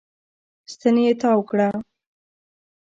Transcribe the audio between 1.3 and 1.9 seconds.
کړه.